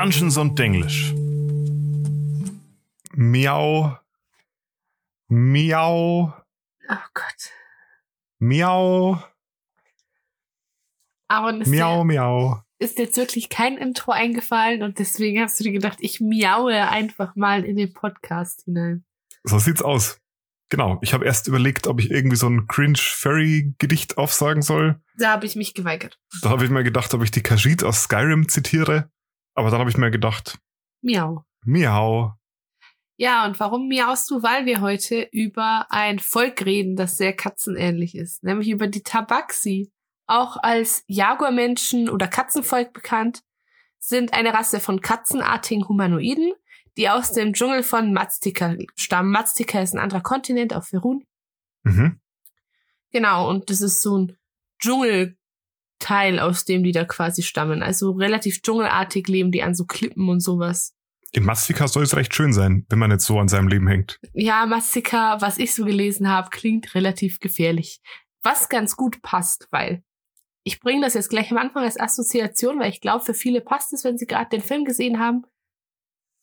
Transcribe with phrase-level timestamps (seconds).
[0.00, 1.12] Dungeons und Denglisch.
[3.12, 3.98] Miau.
[5.28, 6.32] Miau.
[6.88, 7.50] Oh Gott.
[8.38, 9.22] Miau.
[11.60, 12.62] Ist, Miau, miau.
[12.78, 17.36] ist jetzt wirklich kein Intro eingefallen und deswegen hast du dir gedacht, ich miaue einfach
[17.36, 19.04] mal in den Podcast hinein.
[19.44, 20.18] So sieht's aus.
[20.70, 20.98] Genau.
[21.02, 24.98] Ich habe erst überlegt, ob ich irgendwie so ein Cringe-Furry-Gedicht aufsagen soll.
[25.18, 26.18] Da habe ich mich geweigert.
[26.40, 29.10] Da habe ich mir gedacht, ob ich die Khajiit aus Skyrim zitiere.
[29.54, 30.58] Aber dann habe ich mir gedacht,
[31.02, 31.44] Miau.
[31.64, 32.34] miau.
[33.16, 34.42] Ja, und warum miaust du?
[34.42, 39.92] Weil wir heute über ein Volk reden, das sehr katzenähnlich ist, nämlich über die Tabaxi.
[40.26, 43.42] Auch als Jaguarmenschen oder Katzenvolk bekannt,
[43.98, 46.52] sind eine Rasse von katzenartigen Humanoiden,
[46.96, 49.30] die aus dem Dschungel von Maztica stammen.
[49.30, 51.26] Maztica ist ein anderer Kontinent auf Ferun.
[51.82, 52.20] Mhm.
[53.12, 54.36] Genau, und das ist so ein
[56.00, 57.82] Dschungelteil, aus dem die da quasi stammen.
[57.82, 60.94] Also relativ dschungelartig leben die an so Klippen und sowas.
[61.32, 64.18] In Mastika soll es recht schön sein, wenn man jetzt so an seinem Leben hängt.
[64.32, 68.00] Ja, Mastika, was ich so gelesen habe, klingt relativ gefährlich.
[68.42, 70.02] Was ganz gut passt, weil
[70.64, 73.92] ich bringe das jetzt gleich am Anfang als Assoziation, weil ich glaube, für viele passt
[73.92, 75.44] es, wenn sie gerade den Film gesehen haben.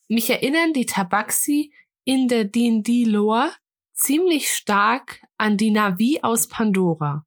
[0.08, 1.74] Mich erinnern die Tabaxi
[2.06, 3.52] in der D&D-Lore
[3.94, 7.27] ziemlich stark an die Navi aus Pandora.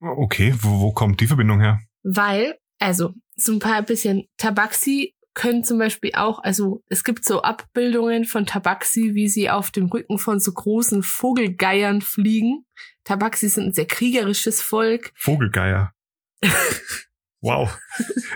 [0.00, 1.80] Okay, wo, wo kommt die Verbindung her?
[2.02, 7.42] Weil, also, so ein paar bisschen Tabaxi können zum Beispiel auch, also es gibt so
[7.42, 12.66] Abbildungen von Tabaxi, wie sie auf dem Rücken von so großen Vogelgeiern fliegen.
[13.04, 15.12] Tabaxi sind ein sehr kriegerisches Volk.
[15.14, 15.92] Vogelgeier.
[17.40, 17.78] wow.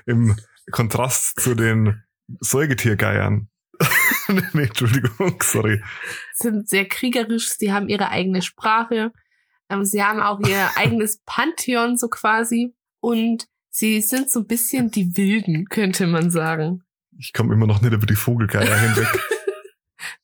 [0.06, 0.36] Im
[0.70, 2.02] Kontrast zu den
[2.40, 3.48] Säugetiergeiern.
[4.52, 5.83] nee, Entschuldigung, sorry.
[6.34, 9.10] Sind sehr kriegerisch, sie haben ihre eigene Sprache.
[9.82, 12.74] Sie haben auch ihr eigenes Pantheon so quasi.
[13.00, 16.84] Und sie sind so ein bisschen die Wilden, könnte man sagen.
[17.18, 19.08] Ich komme immer noch nicht über die Vogelgeier hinweg.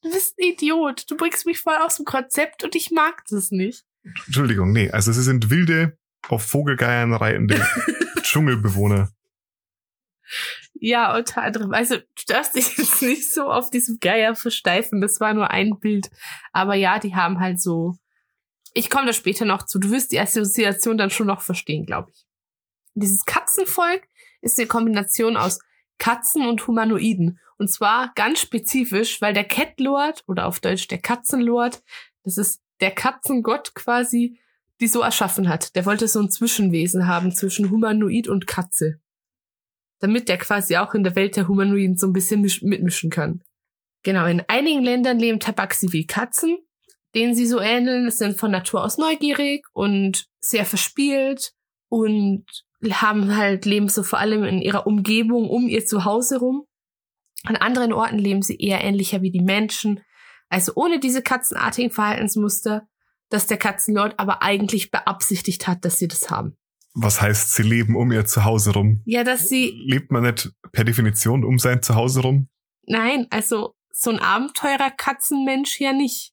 [0.02, 1.08] Du bist ein Idiot.
[1.08, 3.84] Du bringst mich voll aus dem Konzept und ich mag das nicht.
[4.26, 5.96] Entschuldigung, nee, also sie sind wilde,
[6.28, 7.64] auf Vogelgeiern reitende
[8.22, 9.10] Dschungelbewohner.
[10.74, 11.72] Ja, unter anderem.
[11.72, 15.00] Also du darfst dich jetzt nicht so auf diesem Geier versteifen.
[15.00, 16.10] Das war nur ein Bild.
[16.52, 17.96] Aber ja, die haben halt so.
[18.78, 19.80] Ich komme da später noch zu.
[19.80, 22.24] Du wirst die Assoziation dann schon noch verstehen, glaube ich.
[22.94, 24.06] Dieses Katzenvolk
[24.40, 25.58] ist eine Kombination aus
[25.98, 27.40] Katzen und Humanoiden.
[27.56, 31.82] Und zwar ganz spezifisch, weil der Catlord oder auf Deutsch der Katzenlord,
[32.22, 34.38] das ist der Katzengott quasi,
[34.80, 35.74] die so erschaffen hat.
[35.74, 39.00] Der wollte so ein Zwischenwesen haben zwischen Humanoid und Katze.
[39.98, 43.42] Damit der quasi auch in der Welt der Humanoiden so ein bisschen mitmischen kann.
[44.04, 46.58] Genau, in einigen Ländern leben Tabaxi wie Katzen,
[47.14, 51.52] denen sie so ähneln, sind von Natur aus neugierig und sehr verspielt
[51.88, 52.44] und
[52.90, 56.64] haben halt, leben so vor allem in ihrer Umgebung um ihr Zuhause rum.
[57.44, 60.00] An anderen Orten leben sie eher ähnlicher wie die Menschen,
[60.48, 62.88] also ohne diese katzenartigen Verhaltensmuster,
[63.30, 66.56] dass der Katzenlord aber eigentlich beabsichtigt hat, dass sie das haben.
[66.94, 69.02] Was heißt, sie leben um ihr Zuhause rum?
[69.04, 69.70] Ja, dass sie.
[69.84, 72.48] Lebt man nicht per Definition um sein Zuhause rum?
[72.86, 76.32] Nein, also so ein Abenteurer-Katzenmensch ja nicht.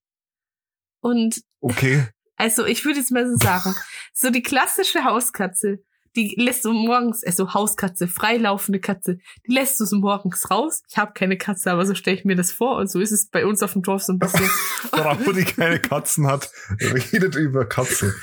[1.06, 1.42] Und.
[1.62, 2.08] Okay.
[2.36, 3.76] Also ich würde jetzt mal so sagen,
[4.14, 5.80] so die klassische Hauskatze,
[6.16, 10.82] die lässt du morgens, also Hauskatze, freilaufende Katze, die lässt du so morgens raus.
[10.90, 13.30] Ich habe keine Katze, aber so stelle ich mir das vor und so ist es
[13.30, 14.46] bei uns auf dem Dorf so ein bisschen.
[14.90, 16.50] Frau, die keine Katzen hat,
[16.82, 18.16] redet über Katze.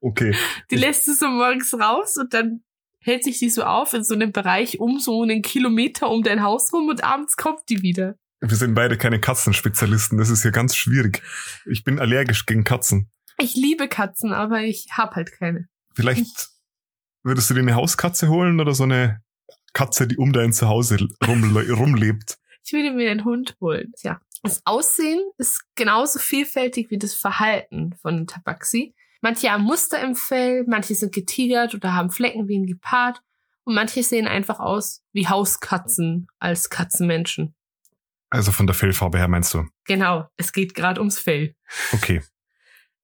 [0.00, 0.34] Okay.
[0.70, 2.62] Die lässt du so morgens raus und dann
[3.00, 6.42] hält sich die so auf in so einem Bereich um so einen Kilometer um dein
[6.42, 8.16] Haus rum und abends kommt die wieder.
[8.40, 11.22] Wir sind beide keine Katzenspezialisten, das ist hier ganz schwierig.
[11.66, 13.10] Ich bin allergisch gegen Katzen.
[13.38, 15.68] Ich liebe Katzen, aber ich hab halt keine.
[15.94, 16.48] Vielleicht
[17.22, 19.22] würdest du dir eine Hauskatze holen oder so eine
[19.72, 22.38] Katze, die um dein Zuhause rum, rumlebt?
[22.64, 23.92] Ich würde mir einen Hund holen.
[23.96, 28.94] Tja, das Aussehen ist genauso vielfältig wie das Verhalten von Tabaxi.
[29.20, 33.20] Manche haben Muster im Fell, manche sind getigert oder haben Flecken wie ein Gepard
[33.64, 37.54] und manche sehen einfach aus wie Hauskatzen als Katzenmenschen.
[38.30, 39.64] Also von der Fellfarbe her meinst du?
[39.86, 41.54] Genau, es geht gerade ums Fell.
[41.92, 42.22] Okay.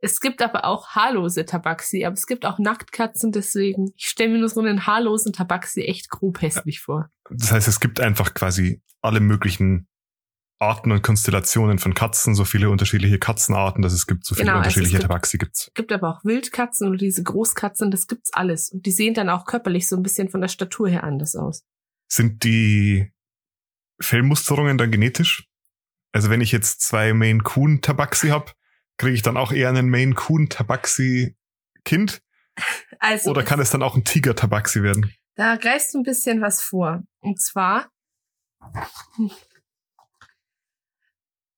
[0.01, 4.39] Es gibt aber auch haarlose Tabaxi, aber es gibt auch Nacktkatzen, deswegen, ich stelle mir
[4.39, 7.09] nur so einen haarlosen Tabaxi echt grob hässlich vor.
[7.31, 9.89] Das heißt, es gibt einfach quasi alle möglichen
[10.59, 14.59] Arten und Konstellationen von Katzen, so viele unterschiedliche Katzenarten, dass es gibt, so viele Genau,
[14.59, 15.69] also es unterschiedliche gibt- Tabaxi gibt's.
[15.69, 18.71] Es gibt aber auch Wildkatzen oder diese Großkatzen, das gibt's alles.
[18.71, 21.65] Und die sehen dann auch körperlich so ein bisschen von der Statur her anders aus.
[22.09, 23.11] Sind die
[24.01, 25.49] Fellmusterungen dann genetisch?
[26.13, 28.55] Also wenn ich jetzt zwei Maine Coon Tabaxi hab,
[28.97, 31.37] kriege ich dann auch eher einen Maine Coon Tabaxi
[31.85, 32.23] Kind?
[33.01, 35.13] Also, Oder kann es dann auch ein Tiger Tabaxi werden?
[35.37, 37.03] da greifst du ein bisschen was vor.
[37.21, 37.91] Und zwar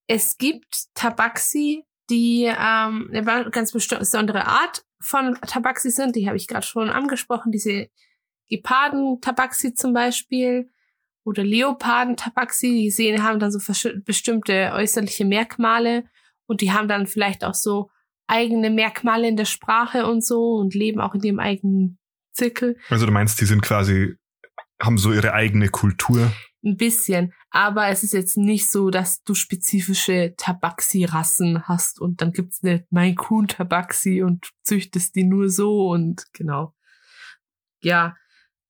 [0.07, 6.17] Es gibt Tabaxi, die ähm, eine ganz besondere Art von Tabaxi sind.
[6.17, 7.53] Die habe ich gerade schon angesprochen.
[7.53, 7.89] Diese
[8.49, 10.71] Geparden-Tabaxi zum Beispiel
[11.27, 12.69] oder Leoparden-Tabaxi.
[12.69, 13.59] Die sehen, haben dann so
[14.05, 16.05] bestimmte äußerliche Merkmale
[16.47, 17.91] und die haben dann vielleicht auch so
[18.29, 21.99] eigene Merkmale in der Sprache und so und leben auch in ihrem eigenen
[22.33, 22.77] Zirkel.
[22.89, 24.15] Also du meinst, die sind quasi,
[24.81, 26.33] haben so ihre eigene Kultur?
[26.65, 27.33] Ein bisschen.
[27.51, 32.85] Aber es ist jetzt nicht so, dass du spezifische Tabaxi-Rassen hast und dann gibt's eine
[32.91, 33.17] Maine
[33.49, 36.75] Tabaxi und züchtest die nur so und genau.
[37.83, 38.17] Ja.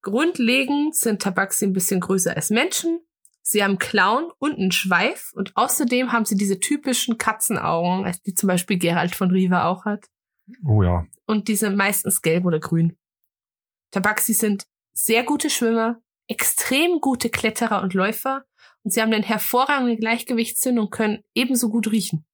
[0.07, 3.01] Grundlegend sind Tabaxi ein bisschen größer als Menschen.
[3.43, 8.47] Sie haben Klauen und einen Schweif und außerdem haben sie diese typischen Katzenaugen, die zum
[8.47, 10.07] Beispiel Gerald von Riva auch hat.
[10.65, 11.05] Oh ja.
[11.27, 12.97] Und die sind meistens gelb oder grün.
[13.91, 18.45] Tabaxi sind sehr gute Schwimmer, extrem gute Kletterer und Läufer
[18.85, 22.25] und sie haben einen hervorragenden Gleichgewichtssinn und können ebenso gut riechen.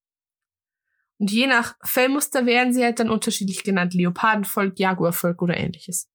[1.17, 3.95] Und je nach Fellmuster werden sie halt dann unterschiedlich genannt.
[3.95, 6.11] Leopardenvolk, Jaguarvolk oder ähnliches.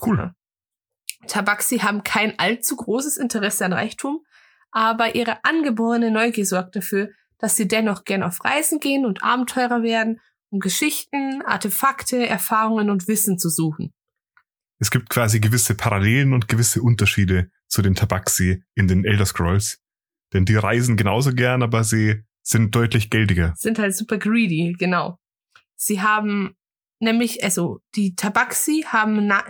[0.00, 0.34] Cool.
[1.26, 4.24] Tabaxi haben kein allzu großes Interesse an Reichtum,
[4.70, 9.82] aber ihre angeborene Neugier sorgt dafür, dass sie dennoch gern auf Reisen gehen und Abenteurer
[9.82, 10.20] werden,
[10.50, 13.92] um Geschichten, Artefakte, Erfahrungen und Wissen zu suchen
[14.78, 19.80] es gibt quasi gewisse Parallelen und gewisse Unterschiede zu den Tabaxi in den Elder Scrolls.
[20.32, 23.54] Denn die reisen genauso gern, aber sie sind deutlich geldiger.
[23.56, 25.18] Sind halt super greedy, genau.
[25.76, 26.56] Sie haben
[27.00, 29.44] nämlich, also die Tabaxi haben na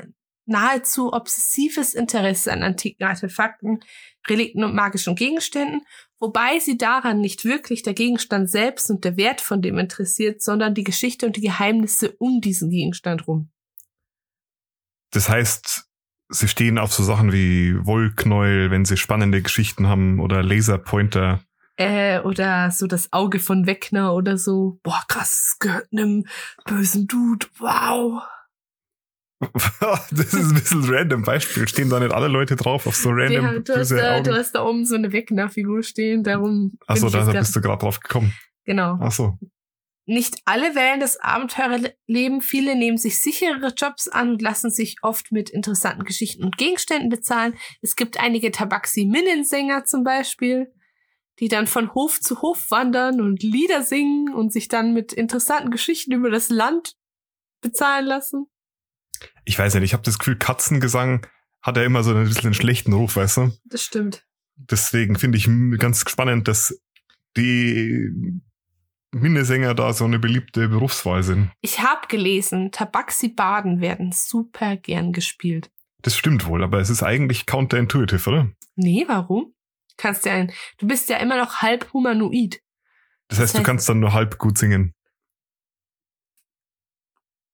[0.46, 3.80] nahezu obsessives Interesse an antiken Artefakten,
[4.28, 5.82] Relikten und magischen Gegenständen,
[6.18, 10.74] wobei sie daran nicht wirklich der Gegenstand selbst und der Wert von dem interessiert, sondern
[10.74, 13.50] die Geschichte und die Geheimnisse um diesen Gegenstand rum.
[15.10, 15.88] Das heißt,
[16.28, 21.40] sie stehen auf so Sachen wie Wollknäuel, wenn sie spannende Geschichten haben oder Laserpointer.
[21.76, 24.80] Äh, oder so das Auge von Weckner oder so.
[24.82, 26.24] Boah, krass, gehört einem
[26.64, 27.46] bösen Dude.
[27.58, 28.22] Wow.
[30.10, 31.68] das ist ein bisschen random Beispiel.
[31.68, 34.52] Stehen da nicht alle Leute drauf auf so random ja, du, hast da, du hast
[34.52, 36.78] da oben so eine Weckner-Figur stehen, darum.
[36.86, 38.32] Achso, da bist du gerade drauf gekommen.
[38.64, 38.94] Genau.
[38.94, 39.38] Achso.
[40.08, 45.32] Nicht alle wählen das Abenteurerleben, viele nehmen sich sichere Jobs an und lassen sich oft
[45.32, 47.54] mit interessanten Geschichten und Gegenständen bezahlen.
[47.82, 50.72] Es gibt einige Tabaxi-Minnensänger zum Beispiel,
[51.40, 55.70] die dann von Hof zu Hof wandern und Lieder singen und sich dann mit interessanten
[55.70, 56.94] Geschichten über das Land
[57.60, 58.46] bezahlen lassen.
[59.44, 61.26] Ich weiß nicht, ich habe das Gefühl, Katzengesang
[61.62, 63.52] hat ja immer so ein bisschen einen schlechten Ruf, weißt du?
[63.64, 64.24] Das stimmt.
[64.56, 65.48] Deswegen finde ich
[65.78, 66.80] ganz spannend, dass
[67.36, 68.40] die
[69.12, 71.50] Minnesänger da so eine beliebte Berufswahl sind.
[71.60, 75.70] Ich habe gelesen, Tabaxi-Baden werden super gern gespielt.
[76.02, 78.50] Das stimmt wohl, aber es ist eigentlich counterintuitive, oder?
[78.76, 79.54] Nee, warum?
[79.96, 82.60] Kannst ja ein, du bist ja immer noch halb humanoid.
[83.28, 84.94] Das heißt, das heißt du kannst dann nur halb gut singen.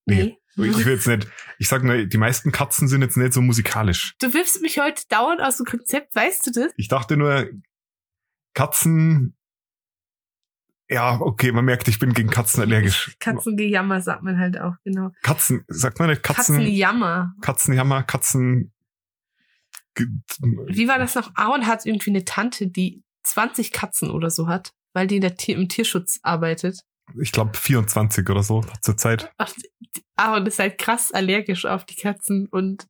[0.05, 0.25] Nee.
[0.25, 0.42] nee.
[0.57, 1.29] Ich will jetzt nicht,
[1.59, 4.15] ich sag nur, die meisten Katzen sind jetzt nicht so musikalisch.
[4.21, 6.73] Du wirfst mich heute dauernd aus dem Konzept, weißt du das?
[6.77, 7.49] Ich dachte nur,
[8.55, 9.35] Katzen
[10.93, 13.17] ja, okay, man merkt, ich bin gegen Katzen allergisch.
[13.19, 15.11] Katzengejammer sagt man halt auch, genau.
[15.23, 16.57] Katzen, sagt man nicht Katzen?
[16.57, 17.35] Katzenjammer.
[17.41, 18.73] Katzenjammer, Katzen.
[19.97, 21.31] Wie war das noch?
[21.35, 25.35] Aaron hat irgendwie eine Tante, die 20 Katzen oder so hat, weil die in der
[25.49, 26.81] im Tierschutz arbeitet.
[27.21, 29.31] Ich glaube 24 oder so zur Zeit.
[29.39, 29.53] Ach,
[30.17, 32.87] Aaron ist halt krass allergisch auf die Katzen und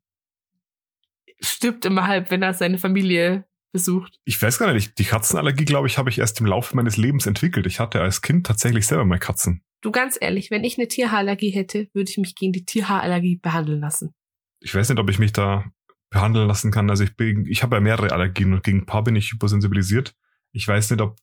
[1.41, 4.21] stirbt immer halb, wenn er seine Familie besucht?
[4.25, 4.99] Ich weiß gar nicht.
[4.99, 7.67] Die Katzenallergie, glaube ich, habe ich erst im Laufe meines Lebens entwickelt.
[7.67, 9.63] Ich hatte als Kind tatsächlich selber mal Katzen.
[9.81, 13.81] Du ganz ehrlich, wenn ich eine Tierhaarallergie hätte, würde ich mich gegen die Tierhaarallergie behandeln
[13.81, 14.15] lassen.
[14.61, 15.65] Ich weiß nicht, ob ich mich da
[16.11, 16.89] behandeln lassen kann.
[16.89, 20.15] Also ich bin, ich habe ja mehrere Allergien und gegen ein paar bin ich hypersensibilisiert.
[20.53, 21.17] Ich weiß nicht, ob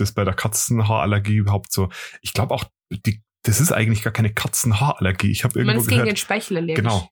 [0.00, 1.88] das bei der Katzenhaarallergie überhaupt so.
[2.22, 5.30] Ich glaube auch, die, das ist eigentlich gar keine Katzenhaarallergie.
[5.30, 6.76] Ich habe irgendwo Man ist gegen den Speichel allergisch.
[6.76, 7.08] Genau.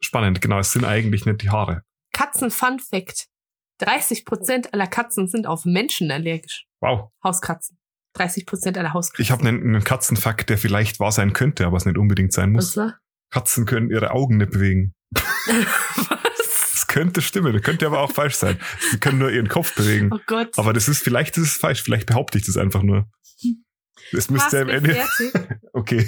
[0.00, 0.58] Spannend, genau.
[0.58, 1.82] Es sind eigentlich nicht die Haare.
[2.12, 3.28] Katzen Fun Fact.
[3.78, 6.66] 30 Prozent aller Katzen sind auf Menschen allergisch.
[6.80, 7.10] Wow.
[7.24, 7.78] Hauskatzen.
[8.14, 9.22] 30 Prozent aller Hauskatzen.
[9.22, 12.52] Ich habe einen, einen Katzenfakt, der vielleicht wahr sein könnte, aber es nicht unbedingt sein
[12.52, 12.76] muss.
[12.76, 12.94] Was
[13.30, 14.94] Katzen können ihre Augen nicht bewegen.
[16.90, 18.58] Das könnte stimmen, das könnte aber auch falsch sein.
[18.90, 20.10] Sie können nur ihren Kopf bewegen.
[20.12, 20.58] Oh Gott.
[20.58, 23.08] Aber das ist, vielleicht ist es falsch, vielleicht behaupte ich das einfach nur.
[24.12, 25.00] Es müsste am Ende.
[25.72, 26.04] okay.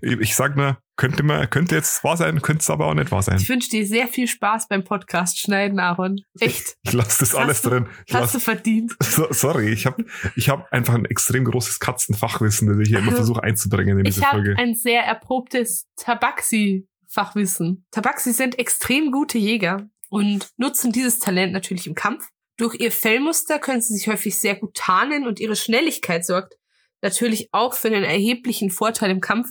[0.00, 3.22] Ich sag nur, könnte man, könnte jetzt wahr sein, könnte es aber auch nicht wahr
[3.22, 3.36] sein.
[3.36, 6.22] Ich wünsche dir sehr viel Spaß beim Podcast schneiden, Aaron.
[6.40, 6.76] Echt.
[6.84, 7.88] Ich, ich lasse das alles du, drin.
[8.06, 8.96] Ich hast lass, du verdient.
[9.02, 13.12] So, sorry, ich habe ich hab einfach ein extrem großes Katzenfachwissen, das ich hier immer
[13.12, 14.52] versuche einzubringen in diese ich Folge.
[14.52, 17.84] Ich habe ein sehr erprobtes Tabaxi-Fachwissen.
[17.90, 22.28] Tabaxi sind extrem gute Jäger und nutzen dieses Talent natürlich im Kampf.
[22.56, 26.54] Durch ihr Fellmuster können sie sich häufig sehr gut tarnen und ihre Schnelligkeit sorgt
[27.02, 29.48] natürlich auch für einen erheblichen Vorteil im Kampf.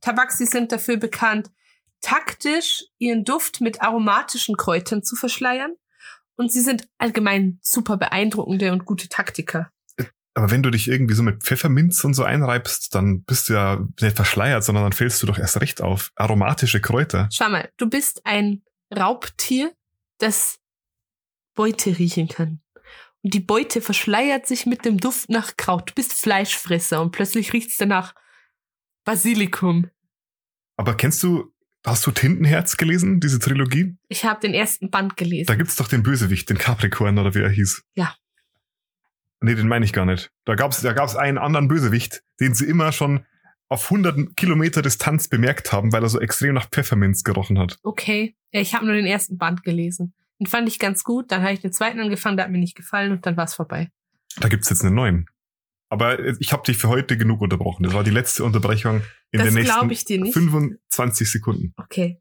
[0.00, 1.50] Tabaxi sind dafür bekannt,
[2.00, 5.74] taktisch ihren Duft mit aromatischen Kräutern zu verschleiern.
[6.36, 9.72] Und sie sind allgemein super beeindruckende und gute Taktiker.
[10.34, 13.84] Aber wenn du dich irgendwie so mit Pfefferminz und so einreibst, dann bist du ja
[14.00, 16.12] nicht verschleiert, sondern dann fällst du doch erst recht auf.
[16.14, 17.28] Aromatische Kräuter.
[17.32, 18.62] Schau mal, du bist ein
[18.96, 19.72] Raubtier,
[20.18, 20.58] das
[21.54, 22.60] Beute riechen kann.
[23.22, 25.90] Und die Beute verschleiert sich mit dem Duft nach Kraut.
[25.90, 28.14] Du bist Fleischfresser und plötzlich riecht's danach
[29.04, 29.90] Basilikum.
[30.76, 31.52] Aber kennst du,
[31.84, 33.96] hast du Tintenherz gelesen, diese Trilogie?
[34.08, 35.46] Ich habe den ersten Band gelesen.
[35.46, 37.82] Da gibt's doch den Bösewicht, den Capricorn oder wie er hieß.
[37.94, 38.14] Ja.
[39.40, 40.30] Nee, den meine ich gar nicht.
[40.44, 43.24] Da gab's, da gab's einen anderen Bösewicht, den sie immer schon
[43.68, 47.78] auf 100 Kilometer Distanz bemerkt haben, weil er so extrem nach Pfefferminz gerochen hat.
[47.82, 48.34] Okay.
[48.50, 50.14] Ich habe nur den ersten Band gelesen.
[50.38, 51.30] Den fand ich ganz gut.
[51.30, 53.54] Dann habe ich den zweiten angefangen, der hat mir nicht gefallen und dann war es
[53.54, 53.90] vorbei.
[54.40, 55.28] Da gibt's jetzt einen neuen.
[55.90, 57.82] Aber ich habe dich für heute genug unterbrochen.
[57.82, 60.34] Das war die letzte Unterbrechung in das den nächsten ich dir nicht.
[60.34, 61.74] 25 Sekunden.
[61.76, 62.20] Okay.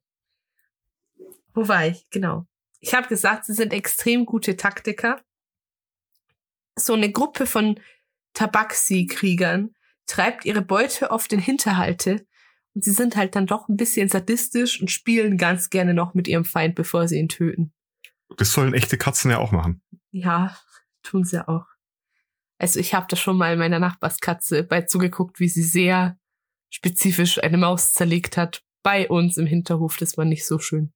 [1.54, 2.10] Wo war ich?
[2.10, 2.46] Genau.
[2.80, 5.22] Ich habe gesagt, sie sind extrem gute Taktiker.
[6.76, 7.80] So eine Gruppe von
[8.34, 9.74] Tabaxi-Kriegern
[10.08, 12.26] treibt ihre Beute oft in Hinterhalte
[12.74, 16.28] und sie sind halt dann doch ein bisschen sadistisch und spielen ganz gerne noch mit
[16.28, 17.74] ihrem Feind, bevor sie ihn töten.
[18.38, 19.82] Das sollen echte Katzen ja auch machen.
[20.12, 20.58] Ja,
[21.04, 21.66] tun sie auch.
[22.60, 26.18] Also ich habe da schon mal meiner Nachbarskatze bei zugeguckt, wie sie sehr
[26.70, 28.64] spezifisch eine Maus zerlegt hat.
[28.84, 30.94] Bei uns im Hinterhof, das war nicht so schön.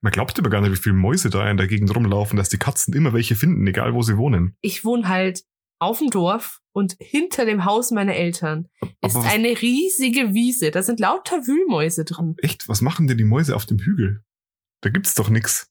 [0.00, 2.56] Man glaubt aber gar nicht, wie viele Mäuse da in der Gegend rumlaufen, dass die
[2.56, 4.56] Katzen immer welche finden, egal wo sie wohnen.
[4.62, 5.44] Ich wohne halt
[5.80, 8.68] auf dem Dorf und hinter dem Haus meiner Eltern
[9.02, 10.70] ist was- eine riesige Wiese.
[10.70, 12.36] Da sind lauter Wühlmäuse drin.
[12.38, 14.22] Echt, was machen denn die Mäuse auf dem Hügel?
[14.82, 15.68] Da gibt's doch nix.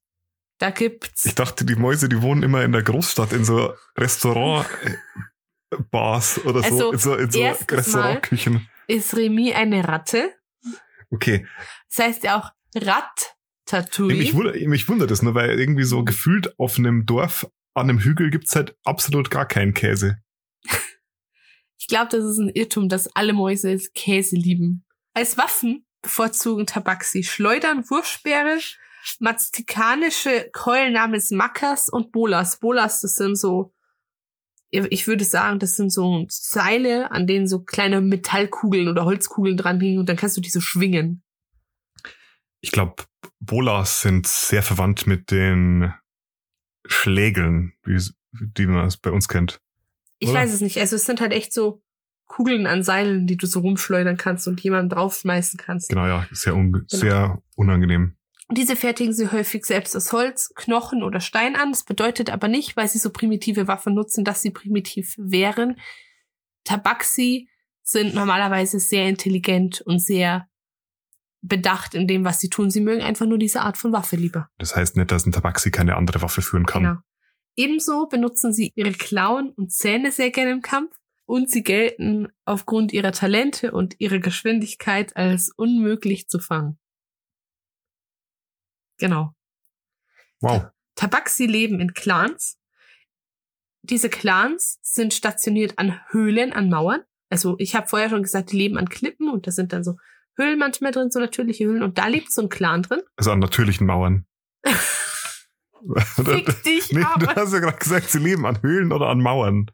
[0.60, 6.46] Da gibt's Ich dachte, die Mäuse, die wohnen immer in der Großstadt, in so Restaurant-Bars
[6.46, 8.68] oder so, Also, in so, in so Mal- Restaurantküchen.
[8.88, 10.34] ist Remy eine Ratte.
[11.12, 11.48] Okay,
[11.90, 14.16] Das heißt ja auch Rat-Tatouille.
[14.18, 18.00] mich, wundert, mich wundert es nur, weil irgendwie so gefühlt auf einem Dorf an einem
[18.00, 20.18] Hügel gibt's halt absolut gar keinen Käse.
[21.78, 24.86] Ich glaube, das ist ein Irrtum, dass alle Mäuse Käse lieben.
[25.14, 28.60] Als Waffen bevorzugen Tabaxi Schleudern, Wurfspeere,
[29.20, 32.60] maztikanische Keulen namens Makas und Bolas.
[32.60, 33.74] Bolas, das sind so,
[34.70, 39.80] ich würde sagen, das sind so Seile, an denen so kleine Metallkugeln oder Holzkugeln dran
[39.80, 41.24] hingen und dann kannst du die so schwingen.
[42.62, 43.04] Ich glaube,
[43.40, 45.94] Bolas sind sehr verwandt mit den
[47.10, 48.00] Schlägeln, wie,
[48.32, 49.60] die man es bei uns kennt.
[50.20, 50.40] Ich Oder?
[50.40, 50.78] weiß es nicht.
[50.78, 51.82] Also es sind halt echt so
[52.26, 55.90] Kugeln an Seilen, die du so rumschleudern kannst und jemanden draufschmeißen kannst.
[55.90, 58.16] Genau, ja, sehr, un sehr unangenehm.
[58.52, 61.72] Diese fertigen sie häufig selbst aus Holz, Knochen oder Stein an.
[61.72, 65.80] Das bedeutet aber nicht, weil sie so primitive Waffen nutzen, dass sie primitiv wären.
[66.64, 67.50] Tabaxi
[67.84, 70.49] sind normalerweise sehr intelligent und sehr
[71.42, 72.70] bedacht in dem, was sie tun.
[72.70, 74.50] Sie mögen einfach nur diese Art von Waffe lieber.
[74.58, 76.84] Das heißt nicht, dass ein Tabaxi keine andere Waffe führen kann.
[76.84, 76.98] Genau.
[77.56, 82.92] Ebenso benutzen sie ihre Klauen und Zähne sehr gerne im Kampf und sie gelten aufgrund
[82.94, 86.80] ihrer Talente und ihrer Geschwindigkeit als unmöglich zu fangen.
[88.98, 89.34] Genau.
[90.42, 90.68] Wow.
[90.96, 92.58] Tabaxi leben in Clans.
[93.82, 97.04] Diese Clans sind stationiert an Höhlen, an Mauern.
[97.30, 99.98] Also ich habe vorher schon gesagt, die leben an Klippen und da sind dann so
[100.40, 101.84] Höhlen manchmal drin, so natürliche Höhlen.
[101.84, 103.02] Und da lebt so ein Clan drin.
[103.18, 104.26] Also an natürlichen Mauern.
[106.16, 109.22] Fick dich, nee, du aber hast ja gerade gesagt, sie leben an Höhlen oder an
[109.22, 109.72] Mauern.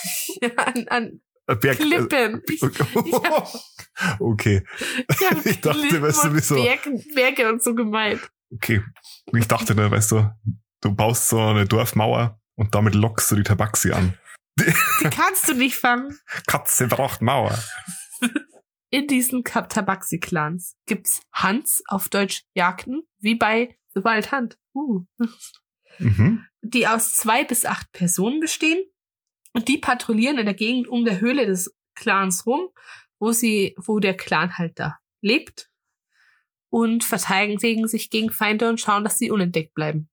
[0.56, 2.42] an, an Äh, Berg, Klippen.
[2.48, 2.62] Ich,
[4.20, 4.62] okay,
[5.08, 6.54] ich hab ich dachte, Klippen weißt du, wieso?
[6.56, 8.20] Berge, Berge und so gemeint.
[8.54, 8.82] okay.
[9.34, 10.30] Ich dachte, ne, weißt du,
[10.80, 14.14] du baust so eine Dorfmauer und damit lockst du die Tabaxi an.
[14.60, 16.18] Die kannst du nicht fangen.
[16.46, 17.58] Katze braucht Mauer.
[18.90, 24.58] In diesen Tabaxi-Clans gibt's Hans, auf Deutsch Jagden, wie bei The Wild Hunt.
[24.74, 25.04] Uh.
[25.98, 26.46] Mhm.
[26.60, 28.84] die aus zwei bis acht Personen bestehen
[29.52, 32.68] und die patrouillieren in der Gegend um der Höhle des Clans rum,
[33.18, 35.70] wo sie, wo der Clan halt da lebt
[36.70, 40.08] und verteidigen sich gegen Feinde und schauen, dass sie unentdeckt bleiben.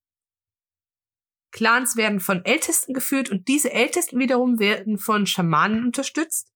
[1.52, 6.52] Clans werden von Ältesten geführt und diese Ältesten wiederum werden von Schamanen unterstützt.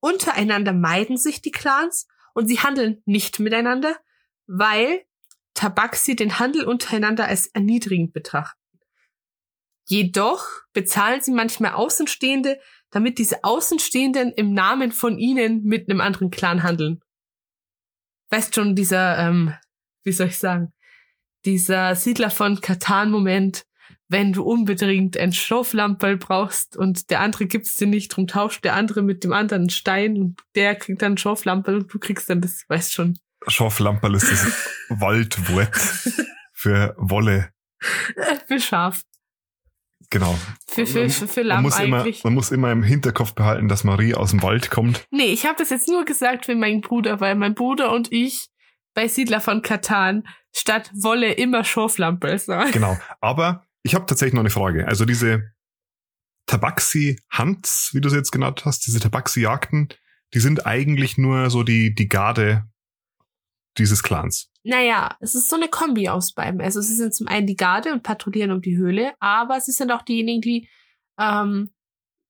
[0.00, 3.96] Untereinander meiden sich die Clans und sie handeln nicht miteinander,
[4.46, 5.04] weil
[5.54, 8.60] Tabaxi den Handel untereinander als erniedrigend betrachten.
[9.88, 12.60] Jedoch bezahlen sie manchmal Außenstehende,
[12.90, 17.00] damit diese Außenstehenden im Namen von ihnen mit einem anderen Clan handeln.
[18.30, 19.54] Weißt schon, dieser, ähm,
[20.02, 20.72] wie soll ich sagen,
[21.44, 23.64] dieser Siedler von Katan-Moment,
[24.08, 28.74] wenn du unbedingt ein Stofflamperl brauchst und der andere gibt's dir nicht, drum tauscht der
[28.74, 32.40] andere mit dem anderen einen Stein und der kriegt dann Stofflamperl und du kriegst dann
[32.40, 33.18] das, weißt schon.
[33.48, 34.46] Schorflamperl ist das
[34.88, 35.76] Waldwort
[36.52, 37.50] für Wolle.
[38.46, 39.02] Für Schaf.
[40.10, 40.38] Genau.
[40.68, 42.24] Für, für, für, für Man Lamm muss, immer, eigentlich.
[42.24, 45.04] man muss immer im Hinterkopf behalten, dass Marie aus dem Wald kommt.
[45.10, 48.48] Nee, ich habe das jetzt nur gesagt für meinen Bruder, weil mein Bruder und ich
[48.94, 52.70] bei Siedler von Katan statt Wolle immer Schorflamperl sagen.
[52.72, 52.96] Genau.
[53.20, 54.86] Aber ich habe tatsächlich noch eine Frage.
[54.86, 55.52] Also diese
[56.46, 59.88] Tabaxi-Hunts, wie du sie jetzt genannt hast, diese Tabaxi-Jagden,
[60.34, 62.68] die sind eigentlich nur so die, die Garde
[63.78, 64.50] dieses Clans.
[64.64, 66.60] Naja, es ist so eine Kombi aus beiden.
[66.60, 69.92] Also sie sind zum einen die Garde und patrouillieren um die Höhle, aber sie sind
[69.92, 70.68] auch diejenigen, die,
[71.18, 71.70] ähm,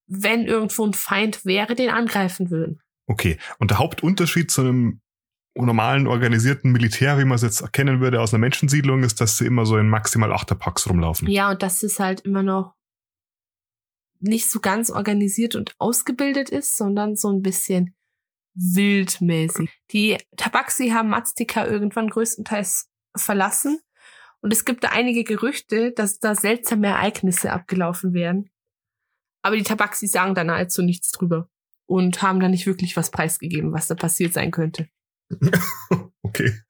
[0.06, 2.82] wenn irgendwo ein Feind wäre, den angreifen würden.
[3.06, 3.38] Okay.
[3.58, 5.00] Und der Hauptunterschied zu einem
[5.64, 9.46] normalen organisierten Militär, wie man es jetzt erkennen würde aus einer Menschensiedlung, ist, dass sie
[9.46, 11.28] immer so in maximal Achterpacks rumlaufen.
[11.28, 12.74] Ja, und dass es halt immer noch
[14.20, 17.94] nicht so ganz organisiert und ausgebildet ist, sondern so ein bisschen
[18.54, 19.70] wildmäßig.
[19.92, 23.80] Die Tabaxi haben Maztica irgendwann größtenteils verlassen
[24.40, 28.50] und es gibt da einige Gerüchte, dass da seltsame Ereignisse abgelaufen wären.
[29.42, 31.48] Aber die Tabaxi sagen da nahezu nichts drüber
[31.86, 34.88] und haben da nicht wirklich was preisgegeben, was da passiert sein könnte.
[36.26, 36.60] Okay.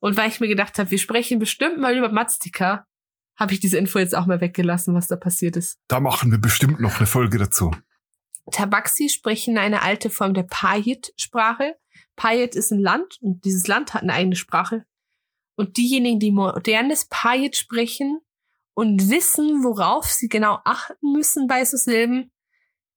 [0.00, 2.86] Und weil ich mir gedacht habe, wir sprechen bestimmt mal über Maztica,
[3.36, 5.78] habe ich diese Info jetzt auch mal weggelassen, was da passiert ist.
[5.88, 7.70] Da machen wir bestimmt noch eine Folge dazu.
[8.50, 11.76] Tabaxi sprechen eine alte Form der Payet-Sprache.
[12.16, 14.84] Payet ist ein Land und dieses Land hat eine eigene Sprache.
[15.56, 18.20] Und diejenigen, die modernes Payet sprechen
[18.74, 22.30] und wissen, worauf sie genau achten müssen bei so Silben,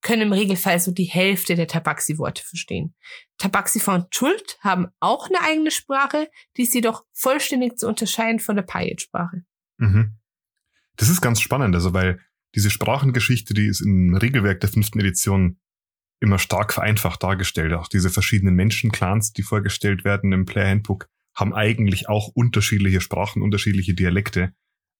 [0.02, 2.94] können im Regelfall so die Hälfte der Tabaxi-Worte verstehen.
[3.38, 8.56] Tabaxi von Schuld haben auch eine eigene Sprache, die ist jedoch vollständig zu unterscheiden von
[8.56, 9.44] der Payet-Sprache.
[9.78, 10.18] Mhm.
[10.96, 12.20] Das ist ganz spannend, also weil
[12.54, 15.58] diese Sprachengeschichte, die ist im Regelwerk der fünften Edition
[16.20, 17.72] immer stark vereinfacht dargestellt.
[17.72, 23.42] Auch diese verschiedenen Menschenclans, die vorgestellt werden im Player Handbook, haben eigentlich auch unterschiedliche Sprachen,
[23.42, 24.52] unterschiedliche Dialekte.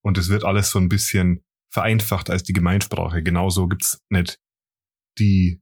[0.02, 3.22] Und es wird alles so ein bisschen vereinfacht als die Gemeinsprache.
[3.22, 4.38] Genauso gibt's nicht
[5.18, 5.60] die,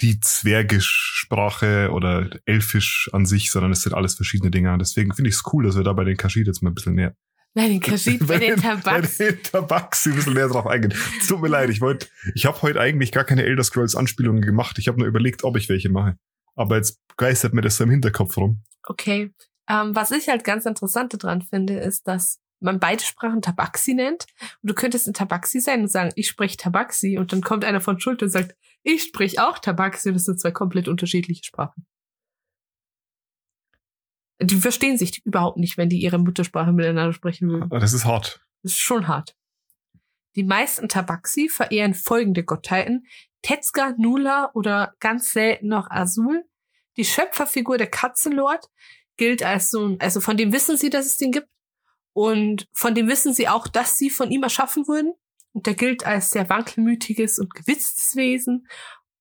[0.00, 4.72] die Zwergisch-Sprache oder Elfisch an sich, sondern es sind alles verschiedene Dinge.
[4.72, 6.74] Und deswegen finde ich es cool, dass wir da bei den Kaschid jetzt mal ein
[6.74, 7.16] bisschen näher
[7.54, 9.24] Nein, den Kaschid bei den Tabaxi.
[9.24, 10.94] Bei den Tabaxi ein bisschen näher drauf eingehen.
[11.26, 14.78] Tut mir leid, ich wollte, ich habe heute eigentlich gar keine Elder Scrolls Anspielungen gemacht.
[14.78, 16.16] Ich habe nur überlegt, ob ich welche mache.
[16.54, 18.62] Aber jetzt geistert mir das so im Hinterkopf rum.
[18.84, 19.32] Okay.
[19.68, 24.26] Ähm, was ich halt ganz interessant daran finde, ist, dass man beide Sprachen Tabaxi nennt.
[24.62, 27.18] Und du könntest ein Tabaxi sein und sagen, ich spreche Tabaxi.
[27.18, 30.08] Und dann kommt einer von Schuld und sagt, ich sprich auch Tabaxi.
[30.08, 31.86] Und das sind zwei komplett unterschiedliche Sprachen.
[34.40, 37.68] Die verstehen sich überhaupt nicht, wenn die ihre Muttersprache miteinander sprechen würden.
[37.70, 38.40] Das ist hart.
[38.62, 39.34] Das ist schon hart.
[40.36, 43.06] Die meisten Tabaxi verehren folgende Gottheiten.
[43.42, 46.44] Tetzka, Nula oder ganz selten noch Azul.
[46.96, 48.68] Die Schöpferfigur der Katzenlord
[49.16, 51.48] gilt als so, also von dem wissen sie, dass es den gibt.
[52.18, 55.12] Und von dem wissen sie auch, dass sie von ihm erschaffen wurden.
[55.52, 58.66] Und der gilt als sehr wankelmütiges und gewitztes Wesen,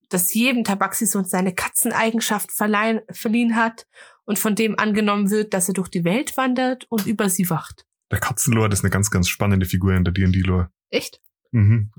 [0.09, 3.85] das jedem Tabaxi so seine Katzeneigenschaft verleihen, verliehen hat
[4.25, 7.85] und von dem angenommen wird, dass er durch die Welt wandert und über sie wacht.
[8.09, 10.71] Der Katzenlord ist eine ganz, ganz spannende Figur in der D&D-Lore.
[10.89, 11.21] Echt?
[11.51, 11.91] Mhm.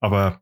[0.00, 0.40] Aber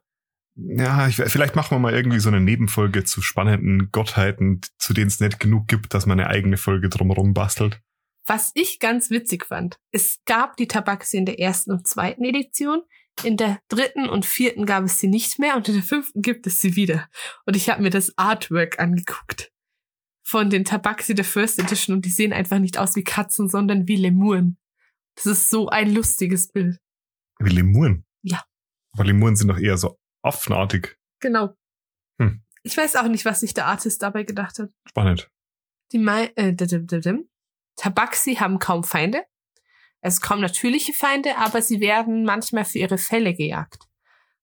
[0.54, 5.08] ja, ich, vielleicht machen wir mal irgendwie so eine Nebenfolge zu spannenden Gottheiten, zu denen
[5.08, 7.82] es nicht genug gibt, dass man eine eigene Folge drumherum bastelt.
[8.26, 12.82] Was ich ganz witzig fand, es gab die Tabaxi in der ersten und zweiten Edition,
[13.22, 16.46] in der dritten und vierten gab es sie nicht mehr und in der fünften gibt
[16.46, 17.08] es sie wieder.
[17.46, 19.52] Und ich habe mir das Artwork angeguckt
[20.24, 23.86] von den Tabaxi der First Edition und die sehen einfach nicht aus wie Katzen, sondern
[23.86, 24.58] wie Lemuren.
[25.14, 26.80] Das ist so ein lustiges Bild.
[27.38, 28.04] Wie Lemuren?
[28.22, 28.44] Ja.
[28.92, 30.98] Aber Lemuren sind doch eher so affenartig.
[31.20, 31.54] Genau.
[32.20, 32.42] Hm.
[32.64, 34.70] Ich weiß auch nicht, was sich der Artist dabei gedacht hat.
[34.88, 35.30] Spannend.
[35.92, 36.54] Die Mai äh.
[37.76, 39.24] Tabaxi haben kaum Feinde.
[40.00, 43.86] Es kaum natürliche Feinde, aber sie werden manchmal für ihre Felle gejagt.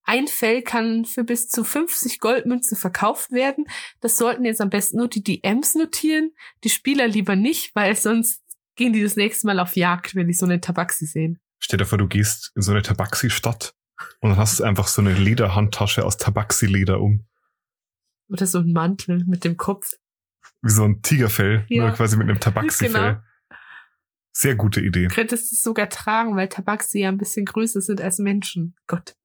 [0.04, 3.66] Ein Fell kann für bis zu 50 Goldmünzen verkauft werden.
[4.02, 6.32] Das sollten jetzt am besten nur die DMs notieren,
[6.64, 8.42] die Spieler lieber nicht, weil sonst
[8.76, 11.40] gehen die das nächste Mal auf Jagd, wenn die so eine Tabaxi sehen.
[11.60, 13.74] Stell dir vor, du gehst in so eine Tabaxi-Stadt
[14.20, 17.26] und dann hast du einfach so eine Lederhandtasche aus Tabaxi-Leder um.
[18.28, 19.94] Oder so ein Mantel mit dem Kopf.
[20.64, 21.84] Wie so ein Tigerfell, Ja.
[21.86, 22.90] nur quasi mit einem Tabaxi-Fell.
[22.92, 23.22] Genau.
[24.32, 25.08] Sehr gute Idee.
[25.08, 28.76] Du könntest es sogar tragen, weil Tabaxi ja ein bisschen größer sind als Menschen.
[28.88, 29.16] Gott.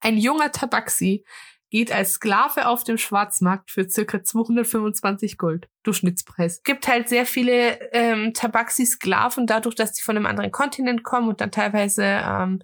[0.00, 1.24] Ein junger Tabaxi
[1.70, 5.68] geht als Sklave auf dem Schwarzmarkt für circa 225 Gold.
[5.84, 6.62] Durchschnittspreis.
[6.64, 11.40] Gibt halt sehr viele ähm, Tabaxi-Sklaven, dadurch, dass die von einem anderen Kontinent kommen und
[11.40, 12.60] dann teilweise ähm,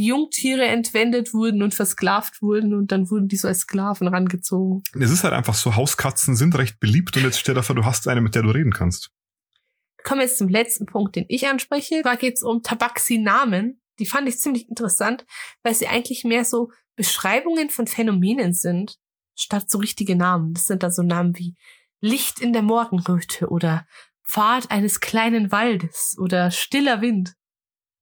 [0.00, 4.82] die Jungtiere entwendet wurden und versklavt wurden und dann wurden die so als Sklaven rangezogen.
[4.98, 7.84] Es ist halt einfach so, Hauskatzen sind recht beliebt und jetzt stell dir vor, du
[7.84, 9.10] hast eine, mit der du reden kannst.
[10.02, 12.00] Kommen wir jetzt zum letzten Punkt, den ich anspreche.
[12.02, 13.82] Da geht es um Tabaxi-Namen.
[13.98, 15.26] Die fand ich ziemlich interessant,
[15.62, 18.96] weil sie eigentlich mehr so Beschreibungen von Phänomenen sind,
[19.34, 20.54] statt so richtige Namen.
[20.54, 21.56] Das sind dann so Namen wie
[22.00, 23.86] Licht in der Morgenröte oder
[24.26, 27.34] Pfad eines kleinen Waldes oder stiller Wind.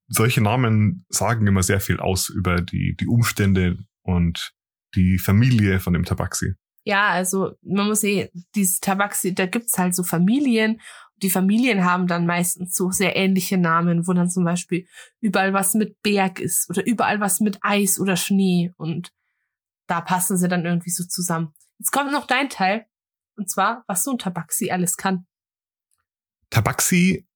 [0.08, 4.52] Solche Namen sagen immer sehr viel aus über die, die Umstände und
[4.94, 6.54] die Familie von dem Tabaxi.
[6.84, 10.80] Ja, also man muss sehen, dieses Tabaxi, da gibt's halt so Familien
[11.22, 14.86] die Familien haben dann meistens so sehr ähnliche Namen, wo dann zum Beispiel
[15.20, 19.12] überall was mit Berg ist oder überall was mit Eis oder Schnee und
[19.86, 21.54] da passen sie dann irgendwie so zusammen.
[21.78, 22.86] Jetzt kommt noch dein Teil
[23.36, 25.26] und zwar, was so ein Tabaxi alles kann.
[26.50, 27.26] Tabaxi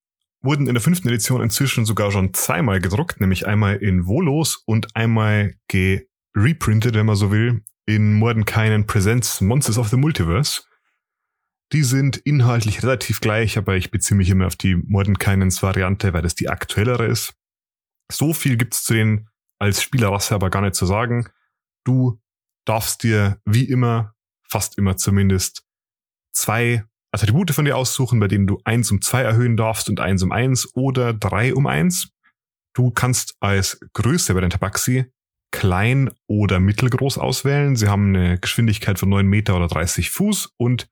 [0.43, 4.95] wurden in der fünften Edition inzwischen sogar schon zweimal gedruckt, nämlich einmal in Volos und
[4.97, 10.63] einmal gereprintet, wenn man so will, in Mordenkainen Presents Monsters of the Multiverse.
[11.73, 16.23] Die sind inhaltlich relativ gleich, aber ich beziehe mich immer auf die Mordenkainens Variante, weil
[16.23, 17.35] das die aktuellere ist.
[18.11, 19.29] So viel gibt's zu denen
[19.59, 21.29] als Spielerrasse aber gar nicht zu sagen.
[21.85, 22.21] Du
[22.67, 24.15] darfst dir wie immer,
[24.49, 25.65] fast immer zumindest,
[26.33, 30.23] zwei Attribute von dir aussuchen, bei denen du eins um zwei erhöhen darfst und eins
[30.23, 32.11] um eins oder drei um eins.
[32.75, 35.13] Du kannst als Größe bei den Tabaxi
[35.53, 37.77] klein oder mittelgroß auswählen.
[37.77, 40.89] Sie haben eine Geschwindigkeit von neun Meter oder 30 Fuß und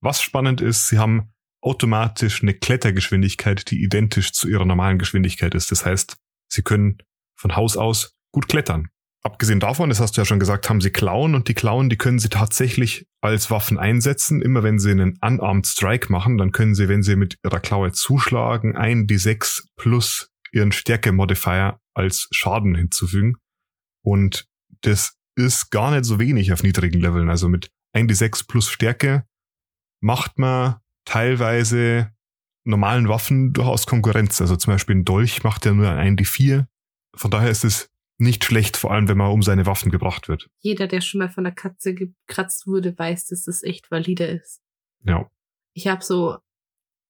[0.00, 5.72] was spannend ist, sie haben automatisch eine Klettergeschwindigkeit, die identisch zu ihrer normalen Geschwindigkeit ist.
[5.72, 6.16] Das heißt,
[6.48, 6.98] sie können
[7.36, 8.88] von Haus aus gut klettern.
[9.24, 11.96] Abgesehen davon, das hast du ja schon gesagt, haben sie Klauen und die Klauen, die
[11.96, 14.40] können sie tatsächlich als Waffen einsetzen.
[14.40, 17.92] Immer wenn sie einen Unarmed Strike machen, dann können sie, wenn sie mit ihrer Klaue
[17.92, 23.36] zuschlagen, ein D6 plus ihren Stärke-Modifier als Schaden hinzufügen.
[24.02, 24.46] Und
[24.82, 27.28] das ist gar nicht so wenig auf niedrigen Leveln.
[27.28, 29.24] Also mit ein D6 plus Stärke
[30.00, 32.12] macht man teilweise
[32.64, 34.40] normalen Waffen durchaus Konkurrenz.
[34.40, 36.66] Also zum Beispiel ein Dolch macht ja nur ein D4.
[37.16, 40.50] Von daher ist es nicht schlecht, vor allem wenn man um seine Waffen gebracht wird.
[40.58, 44.60] Jeder, der schon mal von der Katze gekratzt wurde, weiß, dass das echt valide ist.
[45.04, 45.30] Ja.
[45.72, 46.38] Ich habe so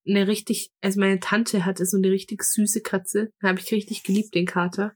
[0.07, 3.33] eine richtig, also meine Tante hatte so eine richtig süße Katze.
[3.41, 4.95] Da habe ich richtig geliebt, den Kater.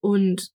[0.00, 0.52] Und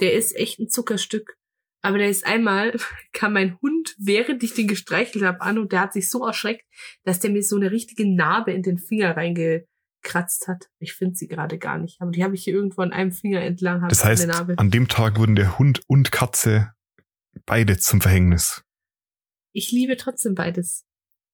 [0.00, 1.36] der ist echt ein Zuckerstück.
[1.82, 2.74] Aber der ist einmal,
[3.12, 6.64] kam mein Hund, während ich den gestreichelt habe, an und der hat sich so erschreckt,
[7.04, 9.16] dass der mir so eine richtige Narbe in den Finger
[10.04, 10.70] reingekratzt hat.
[10.78, 13.40] Ich finde sie gerade gar nicht, aber die habe ich hier irgendwo an einem Finger
[13.40, 13.86] entlang.
[13.88, 16.72] Das heißt, an dem Tag wurden der Hund und Katze
[17.46, 18.64] beide zum Verhängnis.
[19.52, 20.84] Ich liebe trotzdem beides.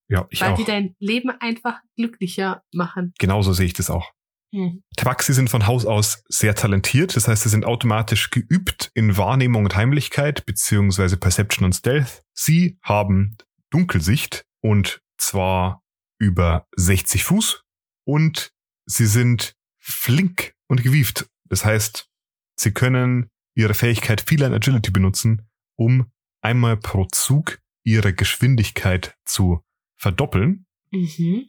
[0.09, 0.57] Ja, ich weil auch.
[0.57, 3.15] die dein Leben einfach glücklicher machen.
[3.19, 4.13] Genauso sehe ich das auch.
[4.53, 4.83] Hm.
[4.97, 9.65] Tabaxi sind von Haus aus sehr talentiert, das heißt, sie sind automatisch geübt in Wahrnehmung
[9.65, 12.25] und Heimlichkeit beziehungsweise Perception und Stealth.
[12.35, 13.37] Sie haben
[13.71, 15.85] Dunkelsicht und zwar
[16.19, 17.63] über 60 Fuß
[18.05, 18.53] und
[18.91, 21.29] sie sind flink und gewieft.
[21.49, 22.09] Das heißt,
[22.57, 26.11] sie können ihre Fähigkeit viel an Agility benutzen, um
[26.43, 29.63] einmal pro Zug ihre Geschwindigkeit zu
[29.97, 30.67] verdoppeln.
[30.91, 31.49] Mhm.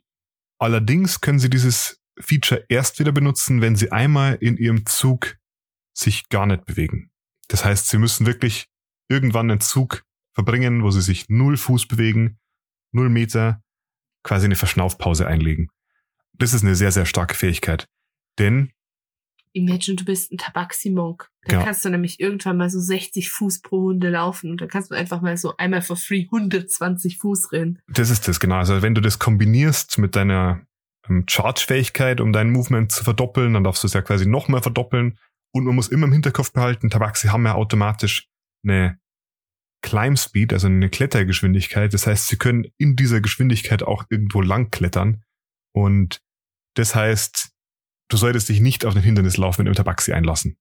[0.59, 5.37] Allerdings können sie dieses Feature erst wieder benutzen, wenn sie einmal in ihrem Zug
[5.93, 7.11] sich gar nicht bewegen.
[7.47, 8.67] Das heißt, sie müssen wirklich
[9.09, 12.39] irgendwann einen Zug verbringen, wo sie sich null Fuß bewegen,
[12.93, 13.61] null Meter,
[14.23, 15.69] quasi eine Verschnaufpause einlegen.
[16.41, 17.87] Das ist eine sehr, sehr starke Fähigkeit.
[18.39, 18.71] Denn
[19.53, 21.27] Imagine, du bist ein Tabaxi-Monk.
[21.43, 21.63] Da ja.
[21.65, 24.95] kannst du nämlich irgendwann mal so 60 Fuß pro Hunde laufen und dann kannst du
[24.95, 27.79] einfach mal so einmal for free 120 Fuß rennen.
[27.89, 28.55] Das ist das, genau.
[28.55, 30.65] Also wenn du das kombinierst mit deiner
[31.09, 33.53] ähm, Charge-Fähigkeit, um dein Movement zu verdoppeln.
[33.53, 35.17] Dann darfst du es ja quasi nochmal verdoppeln.
[35.53, 38.29] Und man muss immer im Hinterkopf behalten, Tabaxi haben ja automatisch
[38.63, 38.97] eine
[39.83, 41.93] Climb Speed, also eine Klettergeschwindigkeit.
[41.93, 45.23] Das heißt, sie können in dieser Geschwindigkeit auch irgendwo lang klettern.
[45.73, 46.21] Und
[46.75, 47.49] das heißt,
[48.09, 50.57] du solltest dich nicht auf den Hindernislauf mit dem Tabaxi einlassen.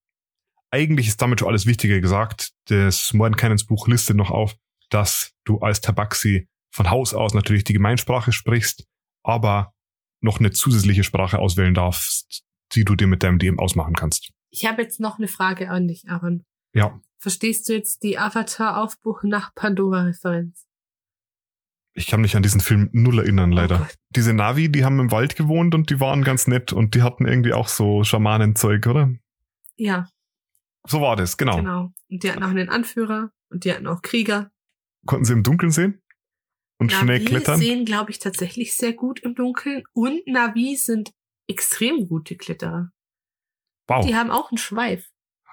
[0.70, 2.52] Eigentlich ist damit schon alles Wichtige gesagt.
[2.66, 4.54] Das Mordenkainens Buch listet noch auf,
[4.88, 8.86] dass du als Tabaxi von Haus aus natürlich die Gemeinsprache sprichst,
[9.24, 9.74] aber
[10.20, 14.30] noch eine zusätzliche Sprache auswählen darfst, die du dir mit deinem DM ausmachen kannst.
[14.50, 16.44] Ich habe jetzt noch eine Frage an dich, Aaron.
[16.72, 17.00] Ja.
[17.18, 20.66] Verstehst du jetzt die Avatar-Aufbruch nach Pandora-Referenz?
[21.94, 23.88] Ich kann mich an diesen Film null erinnern, leider.
[23.90, 27.02] Oh Diese Navi, die haben im Wald gewohnt und die waren ganz nett und die
[27.02, 29.10] hatten irgendwie auch so Schamanenzeug, oder?
[29.76, 30.08] Ja.
[30.86, 31.56] So war das, genau.
[31.56, 31.92] Genau.
[32.08, 34.50] Und die hatten auch einen Anführer und die hatten auch Krieger.
[35.06, 36.02] Konnten sie im Dunkeln sehen?
[36.80, 37.60] und Navi schnell klettern?
[37.60, 41.12] sehen, glaube ich, tatsächlich sehr gut im Dunkeln und Navi sind
[41.46, 42.90] extrem gute Kletterer.
[43.86, 44.06] Wow.
[44.06, 45.06] Die haben auch einen Schweif.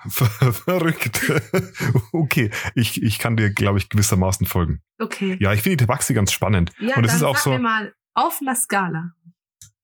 [0.10, 1.32] Verrückt.
[2.14, 4.82] okay, ich, ich kann dir, glaube ich, gewissermaßen folgen.
[5.00, 5.38] Okay.
[5.42, 6.72] Ja, ich finde die Tabaxi ganz spannend.
[6.80, 7.58] Ja, Und es dann ist auch so.
[7.58, 9.14] mal auf einer Skala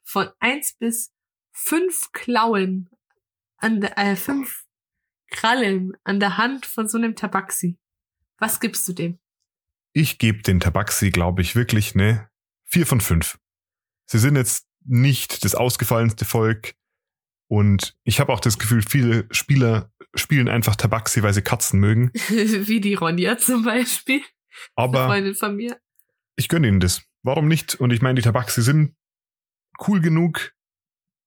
[0.04, 1.14] von eins bis
[1.52, 2.90] fünf Klauen
[3.58, 4.66] an der, äh, fünf
[5.30, 7.78] Krallen an der Hand von so einem Tabaxi.
[8.40, 9.20] Was gibst du dem?
[9.94, 12.30] Ich gebe den Tabaxi, glaube ich, wirklich eine
[12.66, 13.40] 4 von 5.
[14.08, 16.74] Sie sind jetzt nicht das ausgefallenste Volk.
[17.48, 22.12] Und ich habe auch das Gefühl, viele Spieler spielen einfach Tabaxi, weil sie Katzen mögen.
[22.30, 24.22] Wie die Ronja zum Beispiel.
[24.76, 25.80] Eine Aber Freundin von mir.
[26.36, 27.04] ich gönne ihnen das.
[27.24, 27.76] Warum nicht?
[27.76, 28.96] Und ich meine, die Tabaxi sind
[29.88, 30.54] cool genug,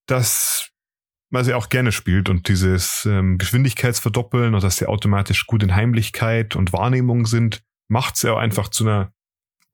[0.07, 0.71] dass
[1.31, 5.75] man sie auch gerne spielt und dieses ähm, Geschwindigkeitsverdoppeln und dass sie automatisch gut in
[5.75, 9.13] Heimlichkeit und Wahrnehmung sind, macht sie auch einfach zu einer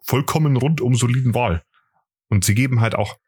[0.03, 1.63] vollkommen rundum soliden Wahl.
[2.29, 3.19] Und sie geben halt auch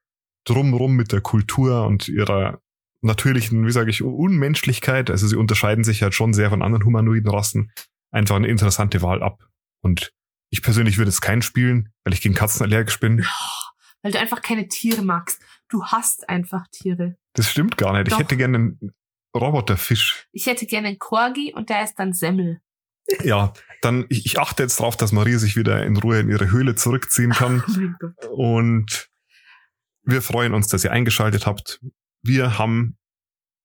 [0.45, 2.61] drumrum mit der Kultur und ihrer
[3.03, 7.29] natürlichen, wie sage ich, Unmenschlichkeit, also sie unterscheiden sich halt schon sehr von anderen humanoiden
[7.29, 7.71] Rassen,
[8.11, 9.47] einfach eine interessante Wahl ab.
[9.83, 10.13] Und
[10.55, 13.27] ich persönlich würde es keinen spielen, weil ich gegen Katzen allergisch bin.
[14.03, 15.41] Weil du einfach keine Tiere magst.
[15.71, 17.17] Du hast einfach Tiere.
[17.33, 18.13] Das stimmt gar nicht.
[18.13, 18.19] Doch.
[18.19, 18.93] Ich hätte gerne einen
[19.35, 20.29] Roboterfisch.
[20.31, 22.61] Ich hätte gerne einen Corgi und der ist dann Semmel.
[23.23, 26.51] Ja, dann, ich, ich achte jetzt drauf, dass Maria sich wieder in Ruhe in ihre
[26.51, 27.65] Höhle zurückziehen kann.
[28.29, 28.59] Oh.
[28.59, 29.11] Und
[30.03, 31.81] wir freuen uns, dass ihr eingeschaltet habt.
[32.23, 32.99] Wir haben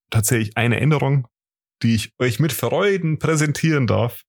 [0.08, 1.28] tatsächlich eine Änderung,
[1.82, 4.22] die ich euch mit Freuden präsentieren darf.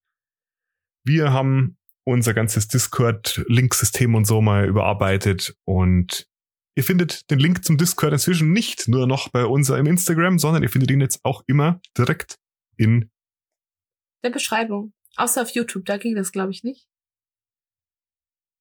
[1.06, 6.28] Wir haben unser ganzes Discord-Link-System und so mal überarbeitet und
[6.76, 10.64] ihr findet den Link zum Discord inzwischen nicht nur noch bei uns im Instagram, sondern
[10.64, 12.40] ihr findet ihn jetzt auch immer direkt
[12.78, 13.12] in,
[14.24, 14.94] Der Beschreibung.
[15.18, 16.88] Außer auf YouTube, da ging das, glaube ich, nicht.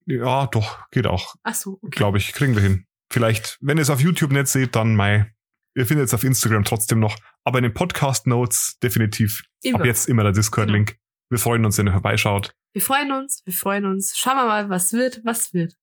[0.06, 1.96] ja, doch, geht auch, Ach so, okay.
[1.96, 2.86] glaube ich, kriegen wir hin.
[3.12, 5.32] Vielleicht, wenn ihr es auf YouTube nicht seht, dann Mai.
[5.76, 9.80] Ihr findet es auf Instagram trotzdem noch, aber in den Podcast-Notes definitiv Immer.
[9.80, 10.96] ab jetzt immer der Discord-Link.
[11.30, 12.54] Wir freuen uns, wenn ihr vorbeischaut.
[12.72, 14.18] Wir freuen uns, wir freuen uns.
[14.18, 15.76] Schauen wir mal, was wird, was wird.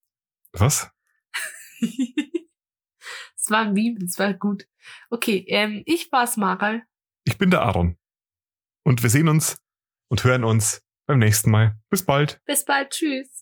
[0.52, 0.92] Was?
[3.40, 4.68] Es war ein Meme, es war gut.
[5.10, 6.84] Okay, ähm, ich war's, Maral.
[7.24, 7.98] Ich bin der Aaron.
[8.84, 9.58] Und wir sehen uns
[10.10, 11.80] und hören uns beim nächsten Mal.
[11.90, 12.42] Bis bald.
[12.44, 13.37] Bis bald, tschüss.